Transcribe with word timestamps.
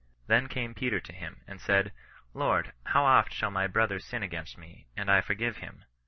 Then 0.25 0.47
came 0.47 0.73
Peter 0.73 0.99
to 0.99 1.13
him, 1.13 1.41
and 1.45 1.61
said, 1.61 1.91
Lord, 2.33 2.73
how 2.87 3.03
oft 3.05 3.31
shall 3.31 3.51
my 3.51 3.67
brother 3.67 3.99
sin 3.99 4.23
against 4.23 4.57
me, 4.57 4.87
and 4.97 5.11
I 5.11 5.21
forgive 5.21 5.57
him 5.57 5.85